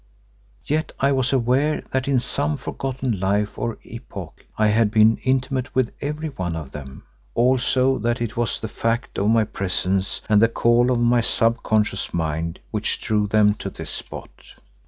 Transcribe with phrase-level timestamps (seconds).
[0.65, 5.75] Yet I was aware that in some forgotten life or epoch I had been intimate
[5.75, 7.03] with every one of them;
[7.35, 11.61] also that it was the fact of my presence and the call of my sub
[11.61, 14.55] conscious mind which drew them to this spot.